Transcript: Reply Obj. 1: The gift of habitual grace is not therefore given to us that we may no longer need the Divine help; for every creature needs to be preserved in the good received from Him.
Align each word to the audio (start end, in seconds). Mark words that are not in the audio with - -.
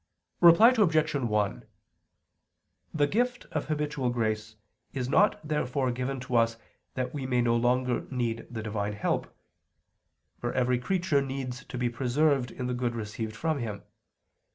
Reply 0.39 0.73
Obj. 0.75 1.13
1: 1.13 1.63
The 2.91 3.05
gift 3.05 3.45
of 3.51 3.65
habitual 3.67 4.09
grace 4.09 4.55
is 4.93 5.07
not 5.07 5.39
therefore 5.47 5.91
given 5.91 6.19
to 6.21 6.37
us 6.37 6.57
that 6.95 7.13
we 7.13 7.27
may 7.27 7.39
no 7.39 7.55
longer 7.55 8.07
need 8.09 8.47
the 8.49 8.63
Divine 8.63 8.93
help; 8.93 9.31
for 10.39 10.51
every 10.53 10.79
creature 10.79 11.21
needs 11.21 11.63
to 11.65 11.77
be 11.77 11.87
preserved 11.87 12.49
in 12.49 12.65
the 12.65 12.73
good 12.73 12.95
received 12.95 13.35
from 13.35 13.59
Him. 13.59 13.83